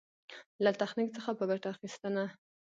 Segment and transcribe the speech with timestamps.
[0.63, 2.25] له تخنيک څخه په ګټه اخېستنه.